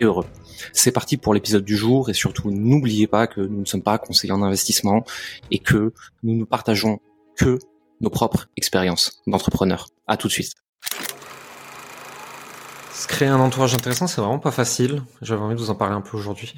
heureux. 0.00 0.26
C'est 0.72 0.92
parti 0.92 1.16
pour 1.16 1.34
l'épisode 1.34 1.64
du 1.64 1.76
jour 1.76 2.10
et 2.10 2.14
surtout 2.14 2.50
n'oubliez 2.50 3.06
pas 3.06 3.26
que 3.26 3.40
nous 3.40 3.60
ne 3.60 3.64
sommes 3.64 3.82
pas 3.82 3.98
conseillers 3.98 4.32
en 4.32 4.42
investissement 4.42 5.04
et 5.50 5.58
que 5.58 5.92
nous 6.22 6.36
ne 6.36 6.44
partageons 6.44 7.00
que 7.36 7.58
nos 8.00 8.10
propres 8.10 8.48
expériences 8.56 9.22
d'entrepreneurs. 9.26 9.88
À 10.06 10.16
tout 10.16 10.28
de 10.28 10.32
suite. 10.32 10.52
Se 12.94 13.08
créer 13.08 13.26
un 13.26 13.40
entourage 13.40 13.74
intéressant, 13.74 14.06
c'est 14.06 14.20
vraiment 14.20 14.38
pas 14.38 14.52
facile. 14.52 15.02
J'avais 15.20 15.40
envie 15.40 15.56
de 15.56 15.60
vous 15.60 15.70
en 15.70 15.74
parler 15.74 15.96
un 15.96 16.00
peu 16.00 16.16
aujourd'hui. 16.16 16.54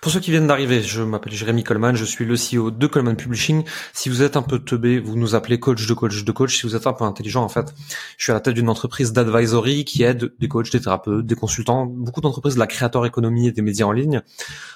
Pour 0.00 0.12
ceux 0.12 0.20
qui 0.20 0.30
viennent 0.30 0.46
d'arriver, 0.46 0.82
je 0.82 1.02
m'appelle 1.02 1.32
Jérémy 1.32 1.64
Coleman, 1.64 1.96
je 1.96 2.04
suis 2.04 2.24
le 2.24 2.36
CEO 2.36 2.70
de 2.70 2.86
Coleman 2.86 3.16
Publishing. 3.16 3.64
Si 3.92 4.08
vous 4.08 4.22
êtes 4.22 4.36
un 4.36 4.42
peu 4.42 4.60
teubé, 4.60 5.00
vous 5.00 5.16
nous 5.16 5.34
appelez 5.34 5.58
coach 5.58 5.84
de 5.88 5.92
coach 5.92 6.22
de 6.22 6.30
coach. 6.30 6.56
Si 6.56 6.62
vous 6.62 6.76
êtes 6.76 6.86
un 6.86 6.92
peu 6.92 7.02
intelligent, 7.02 7.42
en 7.42 7.48
fait, 7.48 7.74
je 8.18 8.22
suis 8.22 8.30
à 8.30 8.34
la 8.34 8.40
tête 8.40 8.54
d'une 8.54 8.68
entreprise 8.68 9.12
d'advisory 9.12 9.84
qui 9.84 10.04
aide 10.04 10.32
des 10.38 10.46
coachs, 10.46 10.70
des 10.70 10.80
thérapeutes, 10.80 11.26
des 11.26 11.34
consultants, 11.34 11.86
beaucoup 11.86 12.20
d'entreprises 12.20 12.54
de 12.54 12.60
la 12.60 12.68
créateur 12.68 13.04
économie 13.04 13.48
et 13.48 13.52
des 13.52 13.62
médias 13.62 13.86
en 13.86 13.92
ligne 13.92 14.22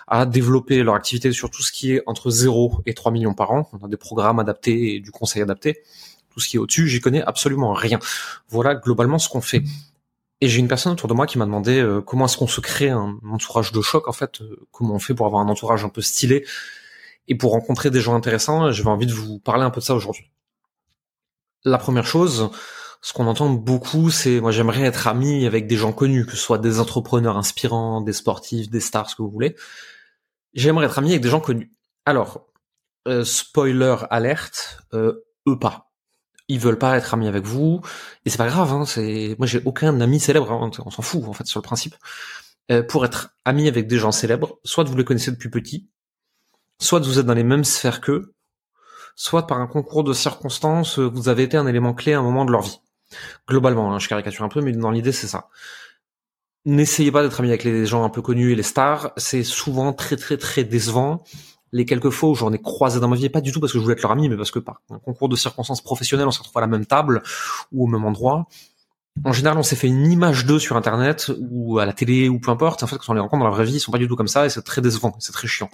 à 0.08 0.26
développer 0.26 0.82
leur 0.82 0.96
activité 0.96 1.30
sur 1.30 1.48
tout 1.48 1.62
ce 1.62 1.70
qui 1.70 1.92
est 1.92 2.02
entre 2.06 2.30
0 2.30 2.82
et 2.86 2.94
3 2.94 3.12
millions 3.12 3.34
par 3.34 3.52
an. 3.52 3.70
On 3.72 3.86
a 3.86 3.88
des 3.88 3.96
programmes 3.96 4.40
adaptés 4.40 4.96
et 4.96 5.00
du 5.00 5.12
conseil 5.12 5.42
adapté. 5.42 5.78
Tout 6.30 6.40
ce 6.40 6.48
qui 6.48 6.56
est 6.56 6.58
au-dessus, 6.58 6.88
j'y 6.88 7.00
connais 7.00 7.22
absolument 7.22 7.72
rien. 7.72 8.00
Voilà 8.48 8.74
globalement 8.74 9.20
ce 9.20 9.28
qu'on 9.28 9.40
fait. 9.40 9.62
Et 10.44 10.48
j'ai 10.48 10.60
une 10.60 10.68
personne 10.68 10.92
autour 10.92 11.08
de 11.08 11.14
moi 11.14 11.26
qui 11.26 11.38
m'a 11.38 11.46
demandé 11.46 11.80
euh, 11.80 12.02
comment 12.02 12.26
est-ce 12.26 12.36
qu'on 12.36 12.46
se 12.46 12.60
crée 12.60 12.90
un 12.90 13.18
entourage 13.32 13.72
de 13.72 13.80
choc 13.80 14.08
en 14.08 14.12
fait, 14.12 14.42
euh, 14.42 14.60
comment 14.72 14.96
on 14.96 14.98
fait 14.98 15.14
pour 15.14 15.24
avoir 15.24 15.40
un 15.40 15.48
entourage 15.48 15.86
un 15.86 15.88
peu 15.88 16.02
stylé 16.02 16.44
et 17.28 17.34
pour 17.34 17.52
rencontrer 17.52 17.90
des 17.90 18.02
gens 18.02 18.14
intéressants. 18.14 18.70
J'avais 18.70 18.90
envie 18.90 19.06
de 19.06 19.14
vous 19.14 19.38
parler 19.38 19.64
un 19.64 19.70
peu 19.70 19.80
de 19.80 19.86
ça 19.86 19.94
aujourd'hui. 19.94 20.30
La 21.64 21.78
première 21.78 22.04
chose, 22.04 22.50
ce 23.00 23.14
qu'on 23.14 23.26
entend 23.26 23.48
beaucoup, 23.48 24.10
c'est 24.10 24.38
moi 24.38 24.50
j'aimerais 24.50 24.82
être 24.82 25.08
ami 25.08 25.46
avec 25.46 25.66
des 25.66 25.76
gens 25.76 25.94
connus, 25.94 26.26
que 26.26 26.32
ce 26.32 26.36
soit 26.36 26.58
des 26.58 26.78
entrepreneurs 26.78 27.38
inspirants, 27.38 28.02
des 28.02 28.12
sportifs, 28.12 28.68
des 28.68 28.80
stars, 28.80 29.08
ce 29.08 29.16
que 29.16 29.22
vous 29.22 29.30
voulez. 29.30 29.56
J'aimerais 30.52 30.84
être 30.84 30.98
ami 30.98 31.12
avec 31.12 31.22
des 31.22 31.30
gens 31.30 31.40
connus. 31.40 31.72
Alors, 32.04 32.48
euh, 33.08 33.24
spoiler 33.24 33.96
alerte, 34.10 34.76
eux 34.92 35.24
pas 35.58 35.93
ils 36.48 36.60
veulent 36.60 36.78
pas 36.78 36.96
être 36.96 37.14
amis 37.14 37.28
avec 37.28 37.44
vous. 37.44 37.80
Et 38.24 38.30
c'est 38.30 38.38
pas 38.38 38.46
grave 38.48 38.72
hein, 38.72 38.84
c'est 38.86 39.36
moi 39.38 39.46
j'ai 39.46 39.62
aucun 39.64 40.00
ami 40.00 40.20
célèbre 40.20 40.50
hein, 40.52 40.70
on 40.84 40.90
s'en 40.90 41.02
fout 41.02 41.24
en 41.26 41.32
fait 41.32 41.46
sur 41.46 41.60
le 41.60 41.64
principe. 41.64 41.94
Euh, 42.70 42.82
pour 42.82 43.04
être 43.04 43.34
ami 43.44 43.68
avec 43.68 43.86
des 43.86 43.98
gens 43.98 44.12
célèbres 44.12 44.58
soit 44.64 44.84
vous 44.84 44.96
les 44.96 45.04
connaissez 45.04 45.30
depuis 45.30 45.50
petit 45.50 45.88
soit 46.80 47.00
vous 47.00 47.18
êtes 47.18 47.26
dans 47.26 47.34
les 47.34 47.44
mêmes 47.44 47.64
sphères 47.64 48.00
qu'eux 48.00 48.34
soit 49.16 49.46
par 49.46 49.60
un 49.60 49.66
concours 49.66 50.02
de 50.02 50.14
circonstances 50.14 50.98
vous 50.98 51.28
avez 51.28 51.42
été 51.42 51.56
un 51.56 51.66
élément 51.66 51.92
clé 51.94 52.14
à 52.14 52.20
un 52.20 52.22
moment 52.22 52.44
de 52.44 52.52
leur 52.52 52.62
vie. 52.62 52.80
Globalement 53.48 53.94
hein, 53.94 53.98
je 53.98 54.08
caricature 54.08 54.44
un 54.44 54.48
peu 54.48 54.60
mais 54.60 54.72
dans 54.72 54.90
l'idée 54.90 55.12
c'est 55.12 55.26
ça. 55.26 55.48
N'essayez 56.66 57.12
pas 57.12 57.22
d'être 57.22 57.40
ami 57.40 57.50
avec 57.50 57.64
les 57.64 57.84
gens 57.84 58.04
un 58.04 58.08
peu 58.08 58.22
connus 58.22 58.52
et 58.52 58.54
les 58.54 58.62
stars 58.62 59.12
c'est 59.18 59.44
souvent 59.44 59.92
très 59.92 60.16
très 60.16 60.38
très 60.38 60.64
décevant 60.64 61.22
les 61.74 61.84
quelques 61.84 62.10
fois 62.10 62.30
où 62.30 62.34
j'en 62.36 62.52
ai 62.52 62.60
croisé 62.60 63.00
dans 63.00 63.08
ma 63.08 63.16
vie, 63.16 63.28
pas 63.28 63.40
du 63.40 63.50
tout 63.50 63.58
parce 63.58 63.72
que 63.72 63.78
je 63.78 63.82
voulais 63.82 63.94
être 63.94 64.02
leur 64.02 64.12
ami, 64.12 64.28
mais 64.28 64.36
parce 64.36 64.52
que 64.52 64.60
par 64.60 64.80
un 64.90 64.98
concours 65.00 65.28
de 65.28 65.34
circonstances 65.34 65.80
professionnelles, 65.80 66.28
on 66.28 66.30
s'est 66.30 66.38
retrouvé 66.38 66.58
à 66.58 66.60
la 66.60 66.68
même 66.68 66.86
table 66.86 67.20
ou 67.72 67.84
au 67.84 67.86
même 67.88 68.04
endroit. 68.04 68.46
En 69.24 69.32
général, 69.32 69.58
on 69.58 69.64
s'est 69.64 69.74
fait 69.74 69.88
une 69.88 70.10
image 70.10 70.46
d'eux 70.46 70.60
sur 70.60 70.76
Internet 70.76 71.32
ou 71.50 71.80
à 71.80 71.84
la 71.84 71.92
télé 71.92 72.28
ou 72.28 72.38
peu 72.38 72.52
importe. 72.52 72.84
En 72.84 72.86
fait, 72.86 72.96
quand 72.96 73.08
on 73.08 73.14
les 73.14 73.20
rencontre 73.20 73.42
dans 73.42 73.48
la 73.48 73.54
vraie 73.54 73.64
vie, 73.64 73.74
ils 73.74 73.80
sont 73.80 73.90
pas 73.90 73.98
du 73.98 74.06
tout 74.06 74.14
comme 74.14 74.28
ça 74.28 74.46
et 74.46 74.50
c'est 74.50 74.62
très 74.62 74.82
décevant, 74.82 75.16
c'est 75.18 75.32
très 75.32 75.48
chiant. 75.48 75.68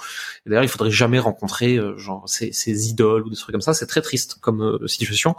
D'ailleurs, 0.47 0.65
il 0.65 0.71
faudrait 0.71 0.91
jamais 0.91 1.19
rencontrer 1.19 1.77
euh, 1.77 1.99
genre 1.99 2.27
ces, 2.27 2.89
idoles 2.89 3.27
ou 3.27 3.29
des 3.29 3.37
trucs 3.37 3.53
comme 3.53 3.61
ça. 3.61 3.75
C'est 3.75 3.87
très 3.87 4.01
triste 4.01 4.39
comme 4.41 4.63
euh, 4.63 4.87
situation. 4.87 5.37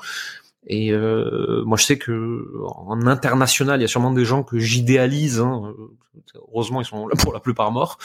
Et 0.67 0.93
euh, 0.93 1.63
moi, 1.65 1.75
je 1.75 1.85
sais 1.85 1.97
que 1.97 2.47
en 2.67 3.07
international, 3.07 3.79
il 3.79 3.81
y 3.81 3.85
a 3.85 3.87
sûrement 3.87 4.11
des 4.11 4.25
gens 4.25 4.43
que 4.43 4.59
j'idéalise. 4.59 5.39
Hein. 5.39 5.73
Heureusement, 6.35 6.81
ils 6.81 6.85
sont 6.85 7.07
pour 7.19 7.33
la 7.33 7.39
plupart 7.39 7.71
morts 7.71 7.97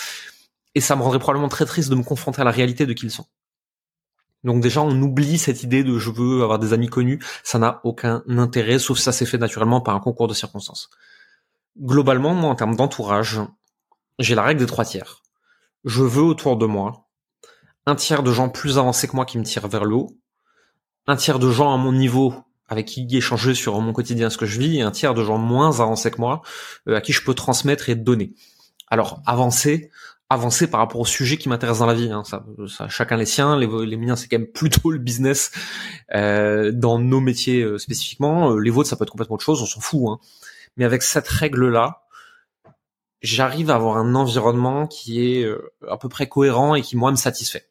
et 0.76 0.80
ça 0.80 0.94
me 0.94 1.02
rendrait 1.02 1.18
probablement 1.18 1.48
très 1.48 1.64
triste 1.64 1.88
de 1.88 1.94
me 1.94 2.02
confronter 2.02 2.42
à 2.42 2.44
la 2.44 2.50
réalité 2.50 2.84
de 2.84 2.92
qui 2.92 3.06
ils 3.06 3.10
sont. 3.10 3.24
Donc 4.44 4.62
déjà, 4.62 4.82
on 4.82 5.00
oublie 5.00 5.38
cette 5.38 5.62
idée 5.62 5.82
de 5.82 5.98
je 5.98 6.10
veux 6.10 6.42
avoir 6.42 6.58
des 6.58 6.74
amis 6.74 6.88
connus, 6.88 7.18
ça 7.42 7.58
n'a 7.58 7.80
aucun 7.82 8.22
intérêt, 8.28 8.78
sauf 8.78 8.98
ça 8.98 9.10
s'est 9.10 9.24
fait 9.24 9.38
naturellement 9.38 9.80
par 9.80 9.96
un 9.96 10.00
concours 10.00 10.28
de 10.28 10.34
circonstances. 10.34 10.90
Globalement, 11.80 12.34
moi, 12.34 12.50
en 12.50 12.54
termes 12.54 12.76
d'entourage, 12.76 13.40
j'ai 14.18 14.34
la 14.34 14.42
règle 14.42 14.60
des 14.60 14.66
trois 14.66 14.84
tiers. 14.84 15.22
Je 15.84 16.02
veux 16.02 16.22
autour 16.22 16.58
de 16.58 16.66
moi 16.66 17.08
un 17.86 17.94
tiers 17.94 18.22
de 18.22 18.32
gens 18.32 18.50
plus 18.50 18.76
avancés 18.76 19.08
que 19.08 19.16
moi 19.16 19.24
qui 19.24 19.38
me 19.38 19.44
tirent 19.44 19.68
vers 19.68 19.86
le 19.86 19.94
haut, 19.94 20.10
un 21.06 21.16
tiers 21.16 21.38
de 21.38 21.50
gens 21.50 21.72
à 21.72 21.78
mon 21.78 21.92
niveau 21.92 22.34
avec 22.68 22.86
qui 22.86 23.08
échanger 23.16 23.54
sur 23.54 23.80
mon 23.80 23.94
quotidien 23.94 24.28
ce 24.28 24.36
que 24.36 24.44
je 24.44 24.58
vis, 24.58 24.76
et 24.78 24.82
un 24.82 24.90
tiers 24.90 25.14
de 25.14 25.24
gens 25.24 25.38
moins 25.38 25.80
avancés 25.80 26.10
que 26.10 26.20
moi 26.20 26.42
euh, 26.88 26.96
à 26.96 27.00
qui 27.00 27.12
je 27.12 27.24
peux 27.24 27.34
transmettre 27.34 27.88
et 27.88 27.94
donner. 27.94 28.34
Alors, 28.88 29.22
avancer, 29.26 29.90
avancer 30.28 30.68
par 30.68 30.80
rapport 30.80 31.00
au 31.00 31.04
sujet 31.04 31.36
qui 31.36 31.48
m'intéresse 31.48 31.78
dans 31.78 31.86
la 31.86 31.94
vie. 31.94 32.10
Hein. 32.10 32.24
Ça, 32.24 32.44
ça, 32.68 32.88
chacun 32.88 33.16
les 33.16 33.26
siens. 33.26 33.56
Les, 33.56 33.68
les 33.86 33.96
miens, 33.96 34.16
c'est 34.16 34.28
quand 34.28 34.38
même 34.38 34.48
plutôt 34.48 34.90
le 34.90 34.98
business 34.98 35.52
euh, 36.14 36.72
dans 36.72 36.98
nos 36.98 37.20
métiers 37.20 37.62
euh, 37.62 37.78
spécifiquement. 37.78 38.52
Euh, 38.52 38.58
les 38.58 38.70
vôtres, 38.70 38.88
ça 38.88 38.96
peut 38.96 39.04
être 39.04 39.10
complètement 39.10 39.34
autre 39.34 39.44
chose. 39.44 39.62
On 39.62 39.66
s'en 39.66 39.80
fout. 39.80 40.08
Hein. 40.08 40.18
Mais 40.76 40.84
avec 40.84 41.02
cette 41.02 41.28
règle-là, 41.28 42.02
j'arrive 43.22 43.70
à 43.70 43.76
avoir 43.76 43.96
un 43.96 44.14
environnement 44.14 44.86
qui 44.86 45.32
est 45.32 45.44
euh, 45.44 45.72
à 45.88 45.96
peu 45.96 46.08
près 46.08 46.28
cohérent 46.28 46.74
et 46.74 46.82
qui 46.82 46.96
moi 46.96 47.10
me 47.10 47.16
satisfait. 47.16 47.68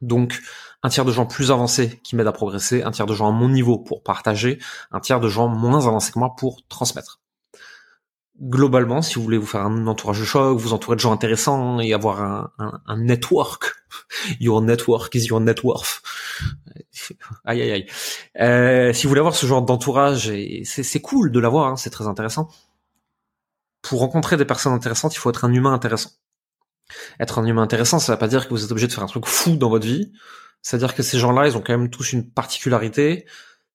Donc, 0.00 0.40
un 0.82 0.88
tiers 0.88 1.04
de 1.04 1.12
gens 1.12 1.26
plus 1.26 1.50
avancés 1.50 2.00
qui 2.02 2.16
m'aident 2.16 2.28
à 2.28 2.32
progresser, 2.32 2.82
un 2.82 2.90
tiers 2.90 3.06
de 3.06 3.14
gens 3.14 3.28
à 3.28 3.32
mon 3.32 3.50
niveau 3.50 3.78
pour 3.78 4.02
partager, 4.02 4.58
un 4.92 5.00
tiers 5.00 5.20
de 5.20 5.28
gens 5.28 5.48
moins 5.48 5.86
avancés 5.86 6.12
que 6.12 6.18
moi 6.18 6.34
pour 6.36 6.66
transmettre 6.68 7.19
globalement, 8.40 9.02
si 9.02 9.16
vous 9.16 9.22
voulez 9.22 9.38
vous 9.38 9.46
faire 9.46 9.62
un 9.62 9.86
entourage 9.86 10.20
de 10.20 10.24
choc, 10.24 10.58
vous 10.58 10.72
entourer 10.72 10.96
de 10.96 11.00
gens 11.00 11.12
intéressants 11.12 11.80
et 11.80 11.92
avoir 11.92 12.22
un, 12.22 12.52
un, 12.58 12.80
un 12.86 12.96
network, 12.98 13.74
your 14.40 14.62
network 14.62 15.14
is 15.14 15.26
your 15.26 15.40
net 15.40 15.62
worth. 15.62 16.02
aïe 17.44 17.62
aïe 17.62 17.72
aïe. 17.72 17.86
Euh, 18.40 18.92
si 18.92 19.04
vous 19.04 19.10
voulez 19.10 19.20
avoir 19.20 19.34
ce 19.34 19.46
genre 19.46 19.62
d'entourage, 19.62 20.32
c'est 20.64 21.00
cool 21.00 21.30
de 21.30 21.40
l'avoir, 21.40 21.68
hein, 21.68 21.76
c'est 21.76 21.90
très 21.90 22.06
intéressant. 22.06 22.48
Pour 23.82 24.00
rencontrer 24.00 24.36
des 24.36 24.44
personnes 24.44 24.72
intéressantes, 24.72 25.14
il 25.14 25.18
faut 25.18 25.30
être 25.30 25.44
un 25.44 25.52
humain 25.52 25.72
intéressant. 25.72 26.10
Être 27.18 27.38
un 27.38 27.46
humain 27.46 27.62
intéressant, 27.62 27.98
ça 27.98 28.12
ne 28.12 28.16
veut 28.16 28.20
pas 28.20 28.28
dire 28.28 28.46
que 28.46 28.50
vous 28.50 28.64
êtes 28.64 28.70
obligé 28.70 28.86
de 28.86 28.92
faire 28.92 29.04
un 29.04 29.08
truc 29.08 29.26
fou 29.26 29.56
dans 29.56 29.68
votre 29.68 29.86
vie. 29.86 30.12
C'est-à-dire 30.62 30.94
que 30.94 31.02
ces 31.02 31.18
gens-là, 31.18 31.46
ils 31.46 31.56
ont 31.56 31.60
quand 31.60 31.76
même 31.76 31.88
tous 31.88 32.12
une 32.12 32.28
particularité 32.30 33.26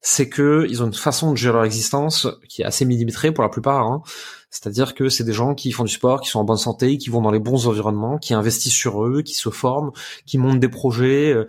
c'est 0.07 0.29
que 0.29 0.67
ils 0.69 0.83
ont 0.83 0.85
une 0.85 0.93
façon 0.93 1.31
de 1.31 1.35
gérer 1.35 1.53
leur 1.53 1.63
existence 1.63 2.27
qui 2.47 2.61
est 2.61 2.65
assez 2.65 2.85
millimétrée 2.85 3.31
pour 3.31 3.43
la 3.43 3.49
plupart. 3.49 3.87
Hein. 3.87 4.03
C'est-à-dire 4.51 4.93
que 4.93 5.09
c'est 5.09 5.23
des 5.23 5.33
gens 5.33 5.55
qui 5.55 5.71
font 5.71 5.83
du 5.83 5.91
sport, 5.91 6.21
qui 6.21 6.29
sont 6.29 6.39
en 6.39 6.43
bonne 6.43 6.57
santé, 6.57 6.99
qui 6.99 7.09
vont 7.09 7.21
dans 7.21 7.31
les 7.31 7.39
bons 7.39 7.67
environnements, 7.67 8.19
qui 8.19 8.35
investissent 8.35 8.75
sur 8.75 9.03
eux, 9.03 9.23
qui 9.23 9.33
se 9.33 9.49
forment, 9.49 9.91
qui 10.27 10.37
montent 10.37 10.59
des 10.59 10.69
projets. 10.69 11.33
Euh. 11.33 11.47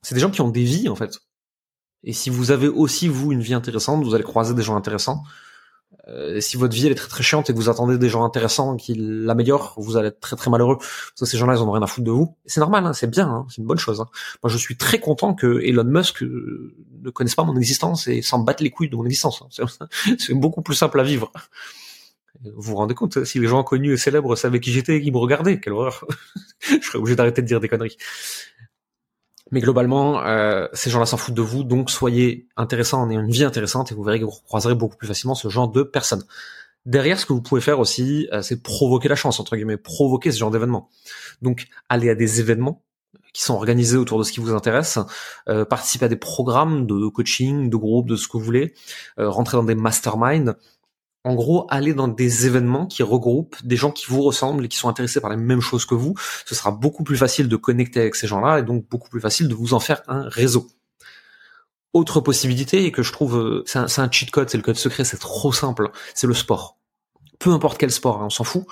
C'est 0.00 0.14
des 0.14 0.20
gens 0.22 0.30
qui 0.30 0.40
ont 0.40 0.48
des 0.48 0.64
vies 0.64 0.88
en 0.88 0.94
fait. 0.94 1.18
Et 2.04 2.14
si 2.14 2.30
vous 2.30 2.52
avez 2.52 2.68
aussi 2.68 3.06
vous 3.06 3.32
une 3.32 3.42
vie 3.42 3.52
intéressante, 3.52 4.02
vous 4.02 4.14
allez 4.14 4.24
croiser 4.24 4.54
des 4.54 4.62
gens 4.62 4.76
intéressants. 4.76 5.22
Euh, 6.08 6.40
si 6.40 6.56
votre 6.56 6.74
vie 6.74 6.86
elle 6.86 6.92
est 6.92 6.96
très 6.96 7.08
très 7.08 7.22
chiante 7.22 7.48
et 7.48 7.52
que 7.52 7.58
vous 7.58 7.68
attendez 7.68 7.96
des 7.98 8.08
gens 8.08 8.24
intéressants 8.24 8.76
qui 8.76 8.94
l'améliorent, 8.94 9.74
vous 9.76 9.96
allez 9.96 10.08
être 10.08 10.20
très 10.20 10.36
très 10.36 10.50
malheureux 10.50 10.76
parce 10.78 11.20
que 11.20 11.26
ces 11.26 11.38
gens-là 11.38 11.54
ils 11.54 11.62
ont 11.62 11.70
rien 11.70 11.82
à 11.82 11.86
foutre 11.86 12.04
de 12.04 12.10
vous. 12.10 12.36
C'est 12.46 12.60
normal, 12.60 12.86
hein, 12.86 12.92
c'est 12.92 13.10
bien, 13.10 13.28
hein, 13.28 13.46
c'est 13.48 13.58
une 13.58 13.66
bonne 13.66 13.78
chose. 13.78 14.00
Hein. 14.00 14.08
Moi 14.42 14.50
je 14.50 14.58
suis 14.58 14.76
très 14.76 15.00
content 15.00 15.34
que 15.34 15.60
Elon 15.62 15.84
Musk 15.84 16.22
euh, 16.22 16.74
ne 17.04 17.10
connaisse 17.10 17.34
pas 17.34 17.44
mon 17.44 17.56
existence 17.56 18.08
et 18.08 18.22
s'en 18.22 18.38
batte 18.40 18.60
les 18.60 18.70
couilles 18.70 18.88
de 18.88 18.96
mon 18.96 19.04
existence. 19.04 19.42
Hein. 19.58 19.66
C'est 20.18 20.34
beaucoup 20.34 20.62
plus 20.62 20.74
simple 20.74 20.98
à 21.00 21.02
vivre. 21.02 21.30
Vous 22.42 22.72
vous 22.72 22.76
rendez 22.76 22.94
compte 22.94 23.24
si 23.24 23.38
les 23.38 23.46
gens 23.46 23.62
connus 23.62 23.92
et 23.92 23.96
célèbres 23.96 24.36
savaient 24.36 24.60
qui 24.60 24.72
j'étais 24.72 24.96
et 24.96 25.02
qui 25.02 25.12
me 25.12 25.18
regardaient, 25.18 25.60
quelle 25.60 25.72
horreur 25.72 26.04
Je 26.60 26.80
serais 26.80 26.98
obligé 26.98 27.16
d'arrêter 27.16 27.42
de 27.42 27.46
dire 27.46 27.60
des 27.60 27.68
conneries. 27.68 27.96
Mais 29.50 29.60
globalement, 29.60 30.24
euh, 30.24 30.66
ces 30.72 30.90
gens-là 30.90 31.06
s'en 31.06 31.16
foutent 31.16 31.34
de 31.34 31.42
vous, 31.42 31.62
donc 31.62 31.90
soyez 31.90 32.48
intéressants 32.56 33.02
en 33.02 33.10
ayant 33.10 33.20
une 33.20 33.30
vie 33.30 33.44
intéressante 33.44 33.92
et 33.92 33.94
vous 33.94 34.02
verrez 34.02 34.18
que 34.18 34.24
vous 34.24 34.32
croiserez 34.46 34.74
beaucoup 34.74 34.96
plus 34.96 35.06
facilement 35.06 35.34
ce 35.34 35.48
genre 35.48 35.68
de 35.68 35.82
personnes. 35.82 36.24
Derrière, 36.86 37.18
ce 37.18 37.24
que 37.24 37.32
vous 37.32 37.40
pouvez 37.40 37.60
faire 37.60 37.78
aussi, 37.78 38.28
euh, 38.32 38.42
c'est 38.42 38.62
provoquer 38.62 39.08
la 39.08 39.14
chance, 39.14 39.40
entre 39.40 39.56
guillemets, 39.56 39.76
provoquer 39.76 40.32
ce 40.32 40.38
genre 40.38 40.50
d'événement. 40.50 40.90
Donc, 41.40 41.68
aller 41.88 42.10
à 42.10 42.14
des 42.14 42.40
événements 42.40 42.82
qui 43.34 43.42
sont 43.42 43.54
organisés 43.54 43.98
autour 43.98 44.18
de 44.18 44.24
ce 44.24 44.32
qui 44.32 44.40
vous 44.40 44.54
intéresse, 44.54 44.98
euh, 45.50 45.66
participer 45.66 46.06
à 46.06 46.08
des 46.08 46.16
programmes 46.16 46.86
de 46.86 47.08
coaching, 47.08 47.68
de 47.68 47.76
groupe, 47.76 48.08
de 48.08 48.16
ce 48.16 48.28
que 48.28 48.38
vous 48.38 48.44
voulez, 48.44 48.72
rentrer 49.18 49.58
dans 49.58 49.64
des 49.64 49.74
masterminds, 49.74 50.54
en 51.26 51.34
gros, 51.34 51.66
allez 51.70 51.94
dans 51.94 52.06
des 52.06 52.46
événements 52.46 52.86
qui 52.86 53.02
regroupent 53.02 53.56
des 53.64 53.76
gens 53.76 53.90
qui 53.90 54.06
vous 54.06 54.22
ressemblent 54.22 54.66
et 54.66 54.68
qui 54.68 54.76
sont 54.76 54.90
intéressés 54.90 55.22
par 55.22 55.30
les 55.30 55.38
mêmes 55.38 55.62
choses 55.62 55.86
que 55.86 55.94
vous. 55.94 56.14
Ce 56.44 56.54
sera 56.54 56.70
beaucoup 56.70 57.02
plus 57.02 57.16
facile 57.16 57.48
de 57.48 57.56
connecter 57.56 58.00
avec 58.00 58.14
ces 58.14 58.26
gens-là 58.26 58.58
et 58.58 58.62
donc 58.62 58.86
beaucoup 58.90 59.08
plus 59.08 59.20
facile 59.20 59.48
de 59.48 59.54
vous 59.54 59.72
en 59.72 59.80
faire 59.80 60.02
un 60.06 60.28
réseau. 60.28 60.66
Autre 61.94 62.20
possibilité 62.20 62.84
et 62.84 62.92
que 62.92 63.02
je 63.02 63.10
trouve, 63.10 63.38
euh, 63.38 63.62
c'est 63.64 63.78
un, 63.78 64.10
cheat 64.10 64.30
code, 64.30 64.50
c'est 64.50 64.58
le 64.58 64.62
code 64.62 64.76
secret, 64.76 65.04
c'est 65.04 65.16
trop 65.16 65.52
simple, 65.52 65.90
c'est 66.12 66.26
le 66.26 66.34
sport. 66.34 66.76
Peu 67.38 67.50
importe 67.50 67.78
quel 67.78 67.90
sport, 67.90 68.20
hein, 68.20 68.26
on 68.26 68.30
s'en 68.30 68.44
fout. 68.44 68.66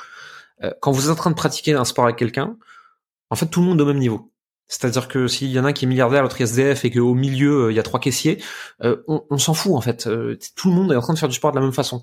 Euh, 0.63 0.73
quand 0.83 0.93
vous 0.93 1.07
êtes 1.07 1.13
en 1.13 1.15
train 1.15 1.31
de 1.31 1.37
pratiquer 1.37 1.73
un 1.73 1.87
sport 1.87 2.05
avec 2.05 2.17
quelqu'un, 2.17 2.59
en 3.31 3.37
fait, 3.37 3.47
tout 3.47 3.61
le 3.61 3.67
monde 3.67 3.79
est 3.81 3.83
au 3.83 3.87
même 3.87 3.99
niveau. 3.99 4.32
C'est-à-dire 4.73 5.07
que 5.09 5.27
s'il 5.29 5.51
y 5.51 5.61
en 5.61 5.65
a 5.65 5.69
un 5.69 5.73
qui 5.73 5.85
est 5.85 5.89
milliardaire, 5.89 6.23
l'autre 6.23 6.41
SDF, 6.41 6.85
et 6.85 6.91
qu'au 6.91 7.15
milieu, 7.15 7.67
euh, 7.67 7.73
il 7.73 7.75
y 7.75 7.79
a 7.79 7.83
trois 7.83 8.01
caissiers, 8.01 8.43
on, 8.81 9.25
on 9.29 9.39
s'en 9.39 9.55
fout, 9.55 9.75
en 9.75 9.81
fait. 9.81 10.09
tout 10.57 10.69
le 10.69 10.75
monde 10.75 10.93
est 10.93 10.97
en 10.97 11.03
train 11.03 11.15
de 11.15 11.19
faire 11.19 11.29
du 11.29 11.35
sport 11.35 11.53
de 11.53 11.57
la 11.57 11.63
même 11.63 11.73
façon. 11.73 12.03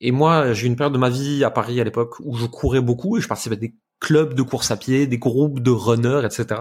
Et 0.00 0.10
moi, 0.10 0.52
j'ai 0.52 0.66
eu 0.66 0.68
une 0.68 0.76
période 0.76 0.92
de 0.92 0.98
ma 0.98 1.10
vie 1.10 1.44
à 1.44 1.50
Paris 1.50 1.80
à 1.80 1.84
l'époque 1.84 2.16
où 2.20 2.36
je 2.36 2.46
courais 2.46 2.80
beaucoup 2.80 3.16
et 3.16 3.20
je 3.20 3.28
participais 3.28 3.54
à 3.54 3.58
des 3.58 3.74
clubs 4.00 4.34
de 4.34 4.42
course 4.42 4.70
à 4.72 4.76
pied, 4.76 5.06
des 5.06 5.18
groupes 5.18 5.60
de 5.60 5.70
runners, 5.70 6.22
etc. 6.24 6.60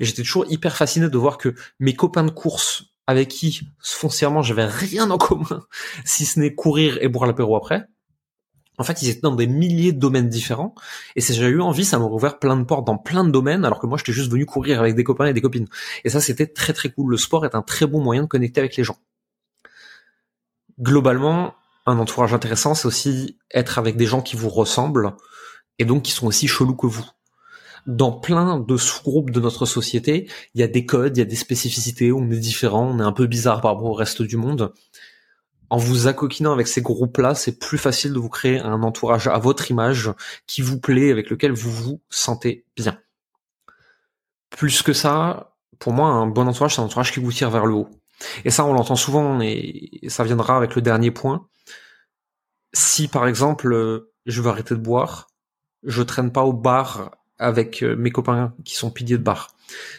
Et 0.00 0.06
j'étais 0.06 0.22
toujours 0.22 0.46
hyper 0.48 0.76
fasciné 0.76 1.08
de 1.08 1.18
voir 1.18 1.36
que 1.36 1.54
mes 1.78 1.94
copains 1.94 2.24
de 2.24 2.30
course 2.30 2.84
avec 3.06 3.28
qui 3.28 3.60
foncièrement 3.80 4.42
j'avais 4.42 4.64
rien 4.64 5.10
en 5.10 5.18
commun, 5.18 5.66
si 6.04 6.24
ce 6.24 6.40
n'est 6.40 6.54
courir 6.54 6.98
et 7.02 7.08
boire 7.08 7.26
l'apéro 7.26 7.54
après, 7.56 7.86
en 8.80 8.82
fait, 8.82 9.02
ils 9.02 9.10
étaient 9.10 9.20
dans 9.20 9.34
des 9.34 9.46
milliers 9.46 9.92
de 9.92 9.98
domaines 9.98 10.30
différents. 10.30 10.74
Et 11.14 11.20
si 11.20 11.34
j'avais 11.34 11.50
eu 11.50 11.60
envie, 11.60 11.84
ça 11.84 11.98
m'aurait 11.98 12.14
ouvert 12.14 12.38
plein 12.38 12.56
de 12.56 12.64
portes 12.64 12.86
dans 12.86 12.96
plein 12.96 13.24
de 13.24 13.30
domaines, 13.30 13.66
alors 13.66 13.78
que 13.78 13.86
moi, 13.86 13.98
j'étais 13.98 14.12
juste 14.12 14.30
venu 14.30 14.46
courir 14.46 14.80
avec 14.80 14.94
des 14.94 15.04
copains 15.04 15.26
et 15.26 15.34
des 15.34 15.42
copines. 15.42 15.68
Et 16.04 16.08
ça, 16.08 16.18
c'était 16.18 16.46
très 16.46 16.72
très 16.72 16.88
cool. 16.88 17.10
Le 17.10 17.18
sport 17.18 17.44
est 17.44 17.54
un 17.54 17.60
très 17.60 17.86
bon 17.86 18.02
moyen 18.02 18.22
de 18.22 18.26
connecter 18.26 18.58
avec 18.58 18.76
les 18.76 18.84
gens. 18.84 18.96
Globalement, 20.80 21.52
un 21.84 21.98
entourage 21.98 22.32
intéressant, 22.32 22.74
c'est 22.74 22.86
aussi 22.86 23.36
être 23.52 23.78
avec 23.78 23.98
des 23.98 24.06
gens 24.06 24.22
qui 24.22 24.34
vous 24.34 24.48
ressemblent 24.48 25.12
et 25.78 25.84
donc 25.84 26.04
qui 26.04 26.12
sont 26.12 26.26
aussi 26.26 26.48
chelous 26.48 26.74
que 26.74 26.86
vous. 26.86 27.04
Dans 27.86 28.12
plein 28.12 28.60
de 28.60 28.76
sous-groupes 28.78 29.30
de 29.30 29.40
notre 29.40 29.66
société, 29.66 30.26
il 30.54 30.60
y 30.62 30.64
a 30.64 30.68
des 30.68 30.86
codes, 30.86 31.18
il 31.18 31.20
y 31.20 31.22
a 31.22 31.26
des 31.26 31.36
spécificités, 31.36 32.12
on 32.12 32.30
est 32.30 32.38
différent, 32.38 32.90
on 32.94 32.98
est 32.98 33.04
un 33.04 33.12
peu 33.12 33.26
bizarre 33.26 33.60
par 33.60 33.74
rapport 33.74 33.90
au 33.90 33.94
reste 33.94 34.22
du 34.22 34.38
monde. 34.38 34.72
En 35.70 35.76
vous 35.76 36.08
accoquinant 36.08 36.52
avec 36.52 36.68
ces 36.68 36.82
groupes-là, 36.82 37.34
c'est 37.34 37.58
plus 37.58 37.78
facile 37.78 38.12
de 38.12 38.18
vous 38.18 38.28
créer 38.28 38.58
un 38.58 38.82
entourage 38.82 39.28
à 39.28 39.38
votre 39.38 39.70
image 39.70 40.10
qui 40.46 40.62
vous 40.62 40.80
plaît, 40.80 41.10
avec 41.10 41.30
lequel 41.30 41.52
vous 41.52 41.70
vous 41.70 42.00
sentez 42.10 42.64
bien. 42.76 42.98
Plus 44.50 44.82
que 44.82 44.92
ça, 44.92 45.54
pour 45.78 45.92
moi, 45.92 46.08
un 46.08 46.26
bon 46.26 46.48
entourage, 46.48 46.74
c'est 46.74 46.80
un 46.80 46.84
entourage 46.84 47.12
qui 47.12 47.20
vous 47.20 47.32
tire 47.32 47.50
vers 47.50 47.66
le 47.66 47.74
haut. 47.74 47.88
Et 48.44 48.50
ça, 48.50 48.64
on 48.64 48.72
l'entend 48.72 48.96
souvent, 48.96 49.40
et 49.40 50.00
ça 50.08 50.24
viendra 50.24 50.56
avec 50.56 50.74
le 50.74 50.82
dernier 50.82 51.10
point 51.10 51.46
si 52.72 53.08
par 53.08 53.26
exemple 53.26 53.72
euh, 53.72 54.12
je 54.26 54.42
veux 54.42 54.50
arrêter 54.50 54.74
de 54.74 54.80
boire, 54.80 55.28
je 55.82 56.02
traîne 56.02 56.32
pas 56.32 56.44
au 56.44 56.52
bar 56.52 57.16
avec 57.38 57.82
euh, 57.82 57.96
mes 57.96 58.10
copains 58.10 58.54
qui 58.64 58.74
sont 58.74 58.90
piliers 58.90 59.18
de 59.18 59.22
bar. 59.22 59.54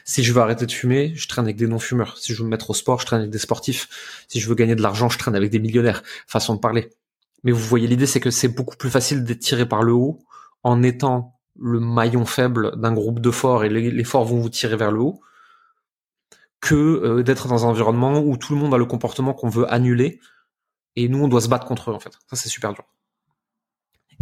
Si 0.06 0.24
je 0.24 0.34
veux 0.34 0.42
arrêter 0.42 0.66
de 0.66 0.72
fumer, 0.72 1.14
je 1.16 1.28
traîne 1.28 1.46
avec 1.46 1.58
des 1.58 1.68
non-fumeurs. 1.68 2.18
Si 2.18 2.34
je 2.34 2.40
veux 2.40 2.46
me 2.46 2.50
mettre 2.50 2.70
au 2.70 2.74
sport, 2.74 3.00
je 3.00 3.06
traîne 3.06 3.20
avec 3.22 3.32
des 3.32 3.40
sportifs. 3.40 4.26
Si 4.28 4.40
je 4.40 4.48
veux 4.48 4.56
gagner 4.56 4.76
de 4.76 4.82
l'argent, 4.82 5.10
je 5.10 5.18
traîne 5.18 5.36
avec 5.36 5.52
des 5.52 5.60
millionnaires. 5.60 6.04
Façon 6.28 6.56
de 6.56 6.60
parler. 6.60 6.90
Mais 7.44 7.52
vous 7.52 7.60
voyez 7.60 7.88
l'idée, 7.88 8.06
c'est 8.06 8.20
que 8.20 8.32
c'est 8.32 8.48
beaucoup 8.48 8.78
plus 8.78 8.90
facile 8.90 9.24
d'être 9.24 9.40
tiré 9.40 9.68
par 9.68 9.84
le 9.84 9.94
haut 9.94 10.24
en 10.64 10.84
étant 10.84 11.40
le 11.60 11.80
maillon 11.80 12.26
faible 12.26 12.80
d'un 12.80 12.94
groupe 12.94 13.20
de 13.20 13.32
forts 13.32 13.64
et 13.64 13.70
les, 13.70 14.04
forts 14.04 14.26
vont 14.26 14.40
vous 14.40 14.50
tirer 14.50 14.76
vers 14.78 14.92
le 14.92 15.00
haut 15.00 15.22
que 16.60 16.76
euh, 16.76 17.24
d'être 17.24 17.48
dans 17.48 17.66
un 17.66 17.70
environnement 17.70 18.20
où 18.20 18.38
tout 18.38 18.54
le 18.54 18.60
monde 18.60 18.74
a 18.74 18.78
le 18.78 18.86
comportement 18.86 19.34
qu'on 19.34 19.50
veut 19.50 19.72
annuler 19.72 20.20
et 20.96 21.10
nous 21.10 21.24
on 21.24 21.28
doit 21.28 21.42
se 21.42 21.48
battre 21.48 21.66
contre 21.66 21.92
eux 21.92 21.94
en 21.94 22.00
fait. 22.00 22.14
Ça 22.28 22.36
c'est 22.36 22.50
super 22.50 22.74
dur. 22.74 22.86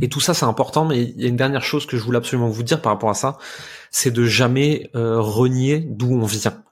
Et 0.01 0.09
tout 0.09 0.19
ça 0.19 0.33
c'est 0.33 0.45
important, 0.45 0.85
mais 0.85 1.01
il 1.01 1.21
y 1.21 1.25
a 1.25 1.27
une 1.27 1.35
dernière 1.35 1.63
chose 1.63 1.85
que 1.85 1.97
je 1.97 2.03
voulais 2.03 2.17
absolument 2.17 2.49
vous 2.49 2.63
dire 2.63 2.81
par 2.81 2.91
rapport 2.91 3.09
à 3.09 3.13
ça, 3.13 3.37
c'est 3.91 4.11
de 4.11 4.23
jamais 4.25 4.89
euh, 4.95 5.19
renier 5.19 5.79
d'où 5.79 6.13
on 6.13 6.25
vient. 6.25 6.63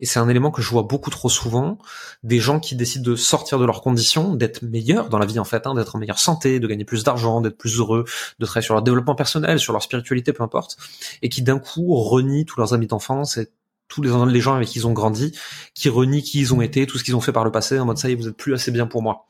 Et 0.00 0.06
c'est 0.06 0.20
un 0.20 0.28
élément 0.28 0.52
que 0.52 0.62
je 0.62 0.70
vois 0.70 0.84
beaucoup 0.84 1.10
trop 1.10 1.28
souvent, 1.28 1.78
des 2.22 2.38
gens 2.38 2.60
qui 2.60 2.76
décident 2.76 3.10
de 3.10 3.16
sortir 3.16 3.58
de 3.58 3.64
leurs 3.64 3.80
conditions, 3.80 4.34
d'être 4.34 4.62
meilleurs 4.62 5.08
dans 5.08 5.18
la 5.18 5.26
vie 5.26 5.40
en 5.40 5.44
fait, 5.44 5.66
hein, 5.66 5.74
d'être 5.74 5.96
en 5.96 5.98
meilleure 5.98 6.20
santé, 6.20 6.60
de 6.60 6.66
gagner 6.68 6.84
plus 6.84 7.02
d'argent, 7.02 7.40
d'être 7.40 7.58
plus 7.58 7.78
heureux, 7.78 8.04
de 8.38 8.46
travailler 8.46 8.64
sur 8.64 8.74
leur 8.74 8.82
développement 8.82 9.16
personnel, 9.16 9.58
sur 9.58 9.72
leur 9.72 9.82
spiritualité, 9.82 10.32
peu 10.32 10.44
importe, 10.44 10.76
et 11.22 11.28
qui 11.28 11.42
d'un 11.42 11.58
coup 11.58 11.96
renient 11.96 12.44
tous 12.44 12.60
leurs 12.60 12.74
amis 12.74 12.86
d'enfance 12.86 13.38
et 13.38 13.50
tous 13.88 14.02
les, 14.02 14.40
gens 14.40 14.54
avec 14.54 14.68
qui 14.68 14.78
ils 14.78 14.86
ont 14.86 14.92
grandi, 14.92 15.36
qui 15.74 15.88
renient 15.88 16.22
qui 16.22 16.40
ils 16.40 16.54
ont 16.54 16.60
été, 16.60 16.86
tout 16.86 16.98
ce 16.98 17.04
qu'ils 17.04 17.16
ont 17.16 17.20
fait 17.20 17.32
par 17.32 17.44
le 17.44 17.50
passé, 17.50 17.78
en 17.80 17.86
mode 17.86 17.98
ça 17.98 18.08
y 18.08 18.12
est, 18.12 18.14
vous 18.14 18.28
êtes 18.28 18.36
plus 18.36 18.54
assez 18.54 18.70
bien 18.70 18.86
pour 18.86 19.02
moi. 19.02 19.26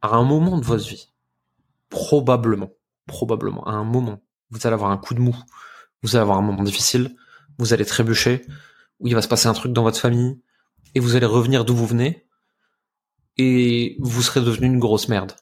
À 0.00 0.14
un 0.14 0.22
moment 0.22 0.56
de 0.58 0.64
votre 0.64 0.86
vie, 0.86 1.08
probablement, 1.88 2.70
probablement, 3.06 3.64
à 3.66 3.72
un 3.72 3.84
moment, 3.84 4.22
vous 4.50 4.66
allez 4.66 4.74
avoir 4.74 4.90
un 4.90 4.98
coup 4.98 5.14
de 5.14 5.20
mou, 5.20 5.36
vous 6.02 6.16
allez 6.16 6.22
avoir 6.22 6.38
un 6.38 6.42
moment 6.42 6.62
difficile, 6.62 7.16
vous 7.58 7.72
allez 7.72 7.84
trébucher, 7.84 8.42
où 9.00 9.08
il 9.08 9.14
va 9.14 9.22
se 9.22 9.28
passer 9.28 9.48
un 9.48 9.52
truc 9.54 9.72
dans 9.72 9.82
votre 9.82 9.98
famille, 9.98 10.40
et 10.94 11.00
vous 11.00 11.16
allez 11.16 11.26
revenir 11.26 11.64
d'où 11.64 11.74
vous 11.74 11.86
venez, 11.86 12.26
et 13.36 13.96
vous 14.00 14.22
serez 14.22 14.40
devenu 14.40 14.66
une 14.66 14.78
grosse 14.78 15.08
merde. 15.08 15.32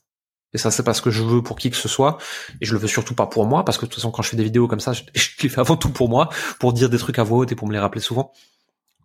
Et 0.55 0.59
ça, 0.59 0.71
c'est 0.71 0.83
pas 0.83 0.95
ce 0.95 1.01
que 1.01 1.11
je 1.11 1.23
veux 1.23 1.43
pour 1.43 1.59
qui 1.59 1.71
que 1.71 1.77
ce 1.77 1.89
soit. 1.89 2.19
Et 2.61 2.67
je 2.67 2.75
le 2.75 2.79
veux 2.79 2.89
surtout 2.89 3.15
pas 3.15 3.27
pour 3.27 3.47
moi, 3.47 3.65
parce 3.65 3.79
que 3.79 3.87
de 3.87 3.91
toute 3.91 3.97
façon, 3.97 4.11
quand 4.11 4.23
je 4.23 4.31
fais 4.31 4.37
des 4.37 4.45
vidéos 4.45 4.69
comme 4.69 4.81
ça, 4.81 4.93
je, 4.93 5.03
les 5.43 5.49
fais 5.49 5.61
avant 5.61 5.77
tout 5.77 5.91
pour 5.91 6.09
moi, 6.09 6.29
pour 6.59 6.73
dire 6.73 6.91
des 6.91 6.99
trucs 6.99 7.19
à 7.19 7.23
voix 7.23 7.39
haute 7.39 7.53
et 7.53 7.55
pour 7.55 7.67
me 7.67 7.73
les 7.73 7.79
rappeler 7.79 8.01
souvent. 8.01 8.33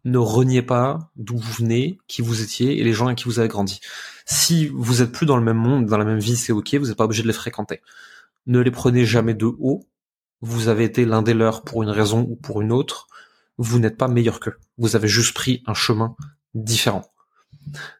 Ne 0.07 0.19
reniez 0.19 0.61
pas 0.61 1.11
d'où 1.17 1.35
vous 1.37 1.51
venez, 1.51 1.97
qui 2.07 2.21
vous 2.21 2.41
étiez 2.41 2.79
et 2.79 2.83
les 2.85 2.93
gens 2.93 3.07
avec 3.07 3.17
qui 3.17 3.25
vous 3.25 3.39
avez 3.39 3.49
grandi. 3.49 3.81
Si 4.25 4.67
vous 4.69 5.01
êtes 5.01 5.11
plus 5.11 5.25
dans 5.25 5.35
le 5.35 5.43
même 5.43 5.57
monde, 5.57 5.85
dans 5.85 5.97
la 5.97 6.05
même 6.05 6.19
vie, 6.19 6.37
c'est 6.37 6.53
ok, 6.53 6.75
vous 6.75 6.87
n'êtes 6.87 6.95
pas 6.95 7.03
obligé 7.03 7.23
de 7.23 7.27
les 7.27 7.33
fréquenter. 7.33 7.81
Ne 8.45 8.61
les 8.61 8.71
prenez 8.71 9.05
jamais 9.05 9.33
de 9.33 9.47
haut. 9.47 9.85
Vous 10.39 10.69
avez 10.69 10.85
été 10.85 11.03
l'un 11.03 11.23
des 11.23 11.33
leurs 11.33 11.61
pour 11.61 11.83
une 11.83 11.89
raison 11.89 12.21
ou 12.21 12.37
pour 12.37 12.61
une 12.61 12.71
autre. 12.71 13.07
Vous 13.57 13.79
n'êtes 13.79 13.97
pas 13.97 14.07
meilleur 14.07 14.39
qu'eux. 14.39 14.55
Vous 14.77 14.95
avez 14.95 15.09
juste 15.09 15.35
pris 15.35 15.61
un 15.67 15.73
chemin 15.73 16.15
différent. 16.53 17.03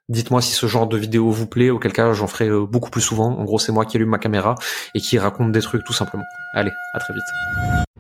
Dites-moi 0.10 0.42
si 0.42 0.54
ce 0.54 0.68
genre 0.68 0.88
de 0.88 0.98
vidéo 0.98 1.32
vous 1.32 1.48
plaît, 1.48 1.70
auquel 1.70 1.92
cas 1.92 2.14
j'en 2.14 2.28
ferai 2.28 2.48
euh, 2.48 2.66
beaucoup 2.66 2.90
plus 2.90 3.02
souvent. 3.02 3.38
En 3.38 3.44
gros, 3.44 3.60
c'est 3.60 3.72
moi 3.72 3.86
qui 3.86 3.98
allume 3.98 4.10
ma 4.10 4.20
caméra 4.20 4.56
et 4.94 5.02
qui 5.02 5.18
raconte 5.18 5.52
des 5.52 5.62
trucs 5.62 5.84
tout 5.84 5.94
simplement. 5.94 6.24
Allez, 6.54 6.72
à 6.94 7.00
très 7.00 7.14
vite. 7.14 7.24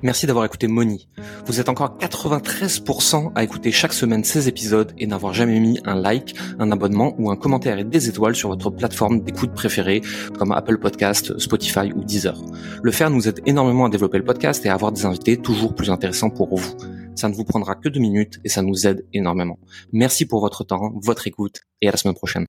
Merci 0.03 0.27
d'avoir 0.27 0.45
écouté 0.45 0.67
Moni. 0.67 1.07
Vous 1.47 1.59
êtes 1.59 1.69
encore 1.69 1.97
93% 1.97 3.31
à 3.33 3.43
écouter 3.43 3.71
chaque 3.71 3.93
semaine 3.93 4.23
ces 4.23 4.47
épisodes 4.47 4.93
et 4.99 5.07
n'avoir 5.07 5.33
jamais 5.33 5.59
mis 5.59 5.79
un 5.85 5.95
like, 5.95 6.35
un 6.59 6.71
abonnement 6.71 7.15
ou 7.17 7.31
un 7.31 7.35
commentaire 7.35 7.79
et 7.79 7.83
des 7.83 8.07
étoiles 8.07 8.35
sur 8.35 8.49
votre 8.49 8.69
plateforme 8.69 9.21
d'écoute 9.21 9.53
préférée 9.53 10.01
comme 10.37 10.51
Apple 10.51 10.77
Podcast, 10.77 11.37
Spotify 11.39 11.91
ou 11.95 12.03
Deezer. 12.03 12.39
Le 12.83 12.91
faire 12.91 13.09
nous 13.09 13.27
aide 13.27 13.41
énormément 13.47 13.85
à 13.85 13.89
développer 13.89 14.19
le 14.19 14.23
podcast 14.23 14.65
et 14.65 14.69
à 14.69 14.75
avoir 14.75 14.91
des 14.91 15.05
invités 15.05 15.37
toujours 15.37 15.73
plus 15.73 15.89
intéressants 15.89 16.29
pour 16.29 16.55
vous. 16.55 16.77
Ça 17.17 17.27
ne 17.29 17.33
vous 17.33 17.43
prendra 17.43 17.75
que 17.75 17.89
deux 17.89 17.99
minutes 17.99 18.39
et 18.44 18.49
ça 18.49 18.61
nous 18.61 18.87
aide 18.87 19.06
énormément. 19.11 19.59
Merci 19.92 20.25
pour 20.25 20.39
votre 20.39 20.63
temps, 20.63 20.94
votre 21.01 21.27
écoute 21.27 21.61
et 21.81 21.87
à 21.87 21.92
la 21.92 21.97
semaine 21.97 22.15
prochaine. 22.15 22.45